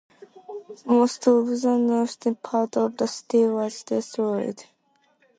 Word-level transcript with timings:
Most 0.87 1.27
of 1.27 1.45
the 1.61 1.77
northern 1.77 2.33
part 2.33 2.75
of 2.75 2.97
the 2.97 3.05
city 3.07 3.45
was 3.45 3.83
destroyed. 3.83 4.65